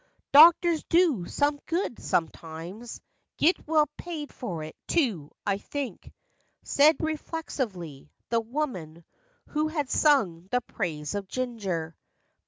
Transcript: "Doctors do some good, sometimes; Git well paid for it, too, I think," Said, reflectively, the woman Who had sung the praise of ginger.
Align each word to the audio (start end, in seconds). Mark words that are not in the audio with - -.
"Doctors 0.31 0.83
do 0.85 1.27
some 1.27 1.59
good, 1.67 1.99
sometimes; 2.01 3.01
Git 3.37 3.67
well 3.67 3.85
paid 3.97 4.33
for 4.33 4.63
it, 4.63 4.75
too, 4.87 5.29
I 5.45 5.59
think," 5.59 6.11
Said, 6.63 6.95
reflectively, 7.01 8.09
the 8.29 8.41
woman 8.41 9.03
Who 9.49 9.67
had 9.67 9.91
sung 9.91 10.47
the 10.49 10.61
praise 10.61 11.13
of 11.13 11.27
ginger. 11.27 11.95